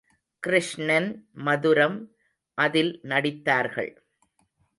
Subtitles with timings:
[0.43, 1.09] கிருஷ்ணன்
[1.45, 1.97] மதுரம்
[2.57, 3.91] அதில் நடித்தார்கள்.